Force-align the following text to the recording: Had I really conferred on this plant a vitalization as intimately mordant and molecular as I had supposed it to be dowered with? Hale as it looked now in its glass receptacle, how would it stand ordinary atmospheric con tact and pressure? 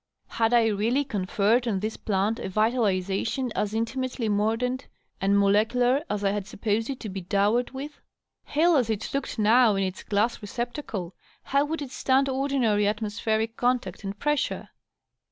Had 0.29 0.51
I 0.51 0.65
really 0.65 1.03
conferred 1.05 1.67
on 1.67 1.79
this 1.79 1.95
plant 1.95 2.39
a 2.39 2.49
vitalization 2.49 3.51
as 3.51 3.71
intimately 3.75 4.29
mordant 4.29 4.87
and 5.21 5.37
molecular 5.37 6.03
as 6.09 6.23
I 6.23 6.31
had 6.31 6.47
supposed 6.47 6.89
it 6.89 6.99
to 7.01 7.07
be 7.09 7.21
dowered 7.21 7.69
with? 7.69 8.01
Hale 8.45 8.77
as 8.77 8.89
it 8.89 9.13
looked 9.13 9.37
now 9.37 9.75
in 9.75 9.83
its 9.83 10.01
glass 10.01 10.41
receptacle, 10.41 11.13
how 11.43 11.65
would 11.65 11.83
it 11.83 11.91
stand 11.91 12.27
ordinary 12.29 12.87
atmospheric 12.87 13.55
con 13.55 13.77
tact 13.77 14.03
and 14.03 14.17
pressure? 14.17 14.69